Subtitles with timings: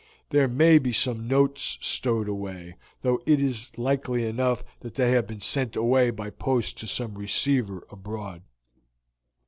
[0.31, 5.27] There may be some notes stowed away, though it is likely enough that they have
[5.27, 8.41] been sent away by post to some receiver abroad."